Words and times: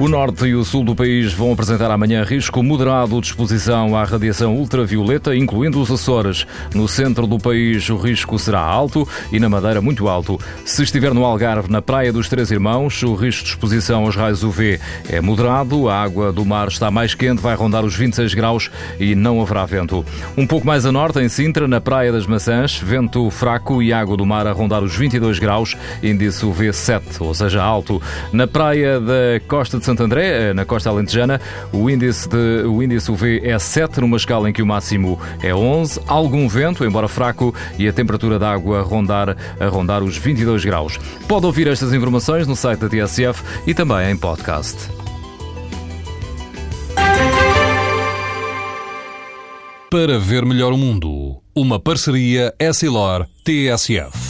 O 0.00 0.08
norte 0.08 0.46
e 0.46 0.54
o 0.54 0.64
sul 0.64 0.82
do 0.82 0.94
país 0.94 1.34
vão 1.34 1.52
apresentar 1.52 1.90
amanhã 1.90 2.24
risco 2.24 2.62
moderado 2.62 3.20
de 3.20 3.26
exposição 3.26 3.94
à 3.94 4.02
radiação 4.02 4.56
ultravioleta, 4.56 5.36
incluindo 5.36 5.78
os 5.78 5.90
Açores. 5.90 6.46
No 6.74 6.88
centro 6.88 7.26
do 7.26 7.38
país, 7.38 7.86
o 7.90 7.98
risco 7.98 8.38
será 8.38 8.60
alto 8.60 9.06
e 9.30 9.38
na 9.38 9.50
Madeira, 9.50 9.82
muito 9.82 10.08
alto. 10.08 10.40
Se 10.64 10.82
estiver 10.82 11.12
no 11.12 11.22
Algarve, 11.22 11.70
na 11.70 11.82
Praia 11.82 12.10
dos 12.14 12.30
Três 12.30 12.50
Irmãos, 12.50 13.02
o 13.02 13.14
risco 13.14 13.44
de 13.44 13.50
exposição 13.50 14.06
aos 14.06 14.16
raios 14.16 14.42
UV 14.42 14.80
é 15.06 15.20
moderado. 15.20 15.86
A 15.90 16.02
água 16.02 16.32
do 16.32 16.46
mar 16.46 16.68
está 16.68 16.90
mais 16.90 17.14
quente, 17.14 17.42
vai 17.42 17.54
rondar 17.54 17.84
os 17.84 17.94
26 17.94 18.32
graus 18.32 18.70
e 18.98 19.14
não 19.14 19.42
haverá 19.42 19.66
vento. 19.66 20.02
Um 20.34 20.46
pouco 20.46 20.66
mais 20.66 20.86
a 20.86 20.92
norte, 20.92 21.20
em 21.20 21.28
Sintra, 21.28 21.68
na 21.68 21.78
Praia 21.78 22.10
das 22.10 22.26
Maçãs, 22.26 22.78
vento 22.78 23.28
fraco 23.28 23.82
e 23.82 23.92
água 23.92 24.16
do 24.16 24.24
mar 24.24 24.46
a 24.46 24.52
rondar 24.52 24.82
os 24.82 24.96
22 24.96 25.38
graus, 25.38 25.76
índice 26.02 26.46
UV 26.46 26.72
7, 26.72 27.22
ou 27.22 27.34
seja, 27.34 27.62
alto. 27.62 28.00
Na 28.32 28.46
Praia 28.46 28.98
da 28.98 29.38
Costa 29.46 29.78
de 29.78 29.89
Santo 29.90 30.04
André, 30.04 30.50
eh, 30.50 30.54
na 30.54 30.64
costa 30.64 30.88
alentejana, 30.88 31.40
o 31.72 31.90
índice, 31.90 32.28
de, 32.28 32.62
o 32.64 32.80
índice 32.80 33.10
UV 33.10 33.40
é 33.42 33.58
7, 33.58 34.00
numa 34.00 34.16
escala 34.16 34.48
em 34.48 34.52
que 34.52 34.62
o 34.62 34.66
máximo 34.66 35.18
é 35.42 35.52
11. 35.52 36.00
Algum 36.06 36.46
vento, 36.46 36.84
embora 36.84 37.08
fraco, 37.08 37.52
e 37.76 37.88
a 37.88 37.92
temperatura 37.92 38.38
da 38.38 38.52
água 38.52 38.78
a 38.78 38.82
rondar, 38.82 39.36
a 39.58 39.66
rondar 39.66 40.04
os 40.04 40.16
22 40.16 40.64
graus. 40.64 40.96
Pode 41.26 41.44
ouvir 41.44 41.66
estas 41.66 41.92
informações 41.92 42.46
no 42.46 42.54
site 42.54 42.78
da 42.78 42.88
TSF 42.88 43.42
e 43.66 43.74
também 43.74 44.12
em 44.12 44.16
podcast. 44.16 44.76
Para 49.90 50.20
ver 50.20 50.46
melhor 50.46 50.72
o 50.72 50.78
mundo, 50.78 51.42
uma 51.52 51.80
parceria 51.80 52.54
Essilor-TSF. 52.60 54.29